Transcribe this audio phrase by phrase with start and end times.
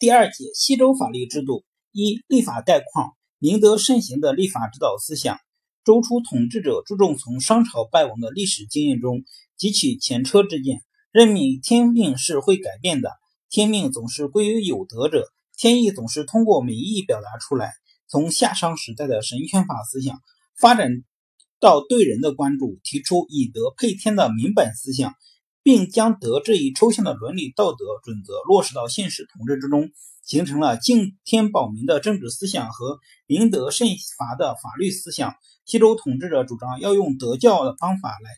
[0.00, 5.38] 第二节西周法律制度一立法概况，明德慎行的立法指导思想。
[5.84, 9.24] 周初统治者注重从商朝败亡的历史经验中
[9.58, 10.80] 汲取前车之鉴，
[11.12, 13.10] 认命天命是会改变的，
[13.50, 15.28] 天命总是归于有德者，
[15.58, 17.70] 天意总是通过民意表达出来。
[18.08, 20.18] 从夏商时代的神权法思想
[20.58, 21.04] 发展
[21.60, 25.12] 到对人的关注，提出以德配天的民本思想。
[25.62, 29.90] 并将德这一抽象的伦理道德准则落实到现实统治之中，
[30.24, 35.34] 形成了敬天保民的政治思想和明德慎罚的法律思想。
[35.66, 38.30] 西周统治者主张要用德教的方法来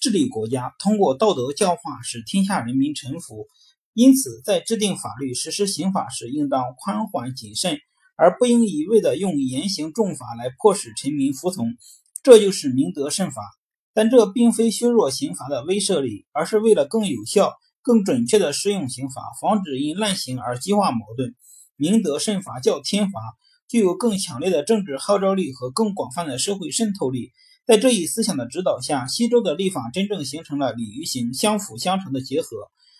[0.00, 3.46] 治理国家，通过道德教化使天下人民臣服。
[3.92, 7.78] 因此，在制定法律、实施刑法时，应当宽缓谨慎，
[8.16, 11.74] 而不应一味的用严刑重罚来迫使臣民服从。
[12.22, 13.42] 这就是明德慎罚。
[13.94, 17.52] 但这并非削弱刑罚的威慑力，而是为了更有效、
[17.82, 21.34] 更准确地适用刑罚，防止因滥刑而激化矛盾。
[21.76, 23.20] 明德慎罚较天罚
[23.68, 27.32] 具有更强烈的政治号召力和更广泛的社会渗透力。
[27.64, 32.48] 在这一思想的指导下，西周的立法真正形成了礼与刑相辅相成的结合，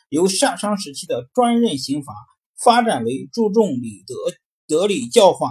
[0.08, 2.14] 由夏商时期的专任刑罚
[2.56, 4.14] 发展为注重礼德、
[4.68, 5.50] 德礼教化、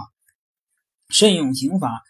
[1.08, 2.02] 慎用刑罚，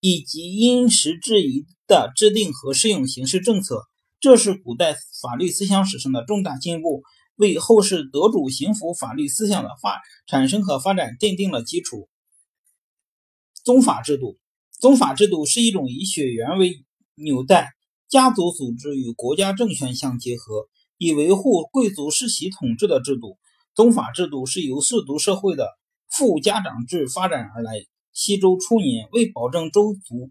[0.00, 1.66] 以及因时制宜。
[1.90, 3.82] 的制定和适用刑事政策，
[4.20, 7.02] 这是古代法律思想史上的重大进步，
[7.34, 12.08] 为后世德主刑辅法律思想的发产生和发展奠定了基础。
[13.64, 14.38] 宗法制度，
[14.78, 16.84] 宗法制度是一种以血缘为
[17.16, 17.70] 纽带，
[18.08, 23.36] 家族组织与国家政权相结合，以维护贵族世袭统治的制度。
[23.74, 25.66] 宗法制度是由氏族社会的
[26.08, 27.72] 父家长制发展而来。
[28.12, 30.30] 西周初年，为保证周族。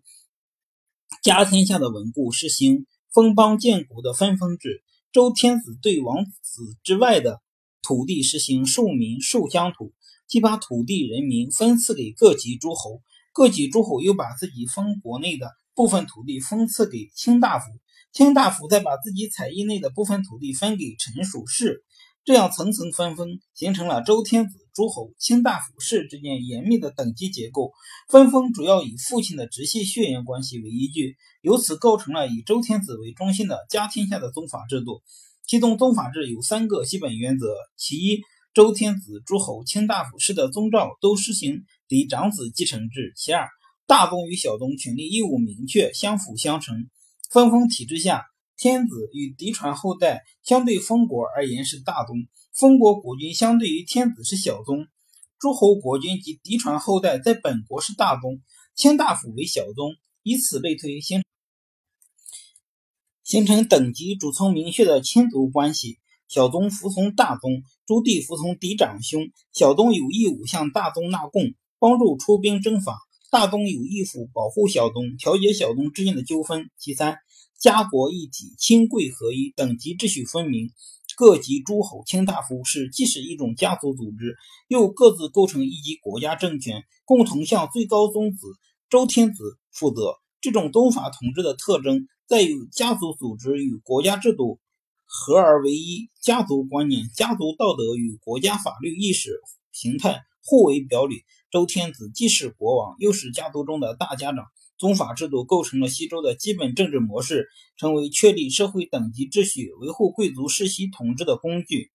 [1.24, 4.84] 家天下的稳固，实行封邦建国的分封制。
[5.12, 7.42] 周天子对王子之外的
[7.82, 9.94] 土地实行庶民庶乡土，
[10.28, 13.02] 即把土地人民分赐给各级诸侯，
[13.34, 17.66] 各级诸侯又把自己封国内的部分土地分赐给卿大夫，
[18.12, 21.84] 卿大夫再把自己采邑内的部分土地分给臣属士，
[22.24, 24.58] 这样层层分封，形成了周天子。
[24.72, 27.74] 诸侯、卿大夫、士之间严密的等级结构，
[28.08, 35.02] 分封主要以父亲的直系血缘关系为依据，由此构成了以周天子为中心的家天下的宗法制度。
[35.46, 38.22] 其中，宗法制有三个基本原则：其一，
[38.54, 43.50] 周天子、诸侯、卿大夫、士的宗诏都实行嫡长子继承制；其二，
[43.86, 46.88] 大宗与小宗权利义务明确，相辅相成。
[47.30, 48.24] 分封体制下，
[48.60, 52.28] 天子与嫡传后代相对封国而言是大宗。
[52.52, 54.86] 封国国君相对于天子是小宗，
[55.40, 58.42] 诸侯国君及嫡传后代在本国是大宗，
[58.76, 59.94] 卿大夫为小宗，
[60.24, 61.24] 以此类推，形
[63.24, 65.98] 形成等级主从明确的亲族关系。
[66.28, 69.32] 小宗服从大宗，诸弟服从嫡长兄。
[69.54, 72.96] 小宗有义务向大宗纳贡，帮助出兵征伐；
[73.32, 76.70] 大宗有义务保护小宗，调解小宗之间的纠纷。
[76.78, 77.20] 其三，
[77.60, 80.72] 家国一体，亲贵合一，等级秩序分明。
[81.18, 84.38] 各级诸侯、卿大夫是既是一种家族组织，
[84.70, 88.48] 又各自构成一级国家政权，共同向最高宗子
[88.90, 90.16] 周天子负责。
[90.40, 94.62] 这种宗法统治的特征，在于家族组织与国家制度
[95.04, 99.42] 合而为一，家族观念、家族道德与国家法律意识
[99.74, 101.24] 形态互为表里。
[101.52, 104.46] 周天子既是国王，又是家族中的大家长。
[104.80, 111.92] 宗法制度构成了西周的基本政治模式，成为确立社会等级秩序、维护贵族世袭统治的工具。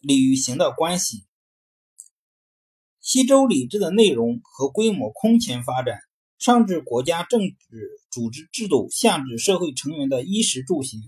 [0.00, 1.24] 礼与刑的关系，
[3.00, 5.98] 西周礼制的内容和规模空前发展，
[6.38, 7.56] 上至国家政治
[8.12, 11.00] 组织制度，下至社会成员的衣食住行，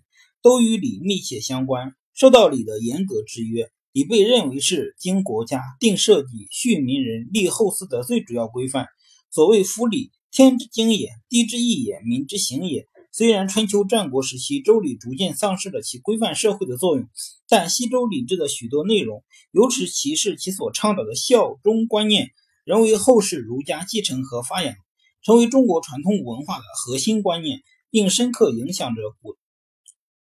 [0.43, 3.71] 都与礼密切相关，受到礼的严格制约。
[3.93, 8.89] 礼被认为是经国家定社稷、恤民人、立后嗣的最主要规范。
[9.37, 12.87] 所谓“夫礼，天之经也，地之义也，民之行也”。
[13.13, 17.07] 虽然春秋战国时期周礼逐渐丧失了其规范社会的作用，
[17.47, 19.23] 但西周礼制的许多内容，
[19.53, 22.31] 尤其是其所倡导的孝忠观念，
[22.65, 24.75] 仍为后世儒家继承和发扬，
[25.23, 27.61] 成为中国传统文化的核心观念，
[27.91, 29.37] 并深刻影响着古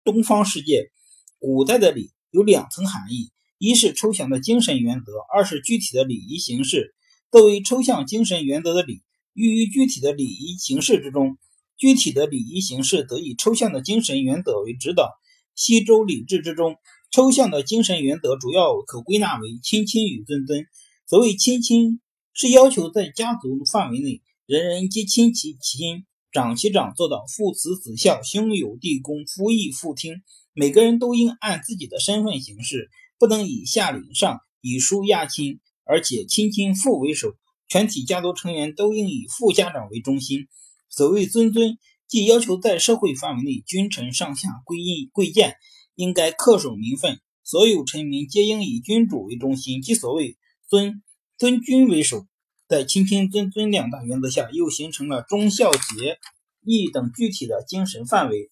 [0.06, 0.90] 东方世界。
[1.38, 3.30] 古代的礼有两层含义。
[3.58, 6.96] 一是抽象的精神原则，二是具体的礼仪形式。
[7.32, 11.38] 作为抽象精神原则的礼，寓于具体的礼仪形式之中。
[11.78, 15.10] 具体的礼仪形式得以抽象的精神原则为指导。
[15.56, 16.76] 西周礼制之中，
[17.10, 20.66] 抽象的精神原则主要可归纳为亲亲与尊尊。
[21.08, 22.02] 所谓亲亲，
[22.34, 30.22] 是要求在家族范围内，人人皆亲其亲，长其长，做到父慈子孝，兄友弟恭，夫义父听。
[30.54, 37.34] 每个人都应按自己的身份行事，不能以下领上，以疏压亲，而且亲亲父为首。
[37.68, 40.50] 全体家族成员都应以父家长为中心。
[40.90, 45.56] 所谓尊尊，即要求在社会范围内，君臣上下贵印贵贱
[45.96, 50.38] 应该恪守名分，所有臣民皆应以君主为中心，即所谓
[50.68, 51.02] 尊
[51.38, 52.28] 尊君为首。
[52.68, 56.20] 在亲亲尊尊两大原则下，又形成了忠孝节
[56.62, 58.52] 义等具体的精神范围。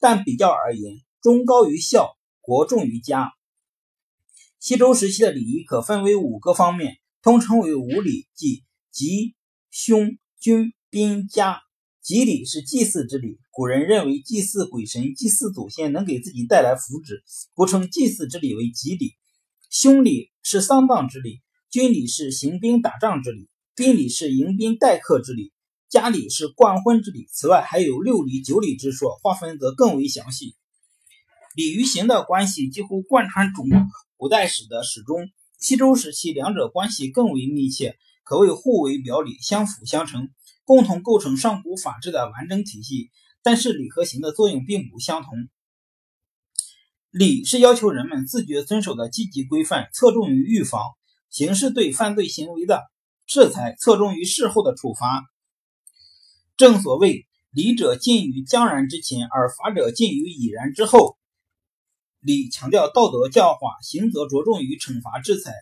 [0.00, 3.32] 但比较而言，忠高于孝，国重于家。
[4.64, 6.96] 西周时期的礼仪可分为五个方面。
[7.20, 9.34] 通称为五礼，即吉、
[9.70, 11.60] 凶、君、宾、家。
[12.00, 17.20] 吉礼是祭祀之礼，古人认为祭祀鬼神、祭祀祖先能给自己带来福祉，
[17.52, 19.12] 故称祭祀之礼为吉礼。
[19.68, 25.52] 凶礼是丧葬之礼，军礼是行兵打仗之礼，宾礼是迎宾待客之礼，
[25.90, 27.28] 家礼是冠婚之礼。
[27.30, 30.56] 此外，还有六礼、九礼之说，划分则更为详细。
[31.54, 33.68] 礼与刑的关系几乎贯穿中
[34.24, 35.28] 古代史的始终。
[35.58, 40.30] 西周时期，两者关系更为密切，可谓互为表里，相辅相成，
[40.64, 43.10] 共同构成上古法治的完整体系。
[43.42, 45.34] 但是，礼和刑的作用并不相同。
[47.10, 50.80] 礼是要求人们自觉遵守的积极规范，侧重于预防；
[51.28, 52.82] 刑是对犯罪行为的
[53.26, 55.22] 制裁，侧重于事后的处罚。
[56.56, 61.18] 正所谓，礼者尽于将然之前，而法者尽于已然之后。
[62.24, 65.52] 礼强调道德教化，刑则着重于惩罚制裁。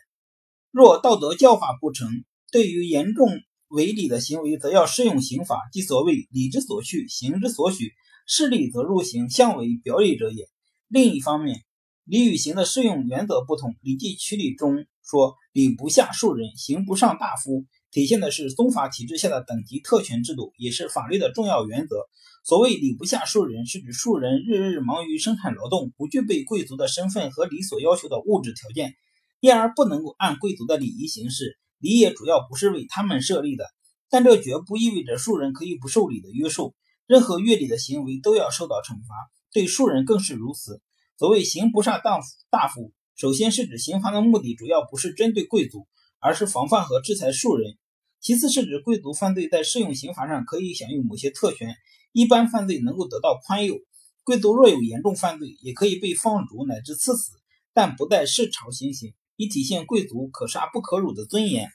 [0.70, 2.08] 若道德教化不成，
[2.52, 3.28] 对于严重
[3.66, 7.90] 违礼的行为，则要适用刑法，即所谓礼之所去，刑之所许。
[8.28, 10.48] 事礼则入刑，相为表里者也。
[10.86, 11.64] 另一方面，
[12.04, 21.96] 礼与刑的适用原则不同，《礼记曲礼》中说：“礼不下庶人，刑不上大夫。”体现的是宗法体制下的等级特权制度，也是法律的重要原则。
[22.42, 28.94] 所谓“礼不下庶人”，是指庶人日日忙于生产劳动，不具备贵族的身份和礼所要求的物质条件，
[29.40, 31.58] 因而不能够按贵族的礼仪行事。
[31.78, 33.66] 礼也主要不是为他们设立的，
[34.08, 36.74] 但这绝不意味着庶人可以不受礼的约束。
[37.06, 39.14] 任何越礼的行为都要受到惩罚，
[39.52, 40.80] 对庶人更是如此。
[41.18, 45.86] 所谓“刑不上大夫”，大夫首先是指刑罚的目的主要不是针对贵族，
[46.18, 47.76] 而是防范和制裁庶人。
[48.22, 51.74] 其次是指贵族犯罪在适用刑法上可以享有某些特权，
[52.12, 53.82] 一般犯罪能够得到宽宥。
[54.22, 57.32] 贵族若有严重犯罪，也可以被放逐乃至赐死，
[57.74, 61.72] 但不带市朝行刑，以体现贵族可杀不可辱的尊严。